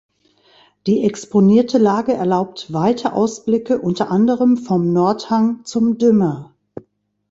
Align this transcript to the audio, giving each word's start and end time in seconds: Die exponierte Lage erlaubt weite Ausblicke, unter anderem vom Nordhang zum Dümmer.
Die 0.87 1.03
exponierte 1.03 1.77
Lage 1.77 2.13
erlaubt 2.13 2.73
weite 2.73 3.13
Ausblicke, 3.13 3.79
unter 3.79 4.09
anderem 4.09 4.57
vom 4.57 4.91
Nordhang 4.93 5.63
zum 5.63 5.99
Dümmer. 5.99 6.55